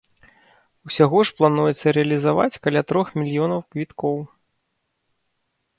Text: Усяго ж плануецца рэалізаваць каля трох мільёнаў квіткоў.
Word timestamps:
Усяго 0.89 1.17
ж 1.29 1.35
плануецца 1.41 1.87
рэалізаваць 1.97 2.61
каля 2.65 2.81
трох 2.93 3.07
мільёнаў 3.23 3.59
квіткоў. 3.75 4.17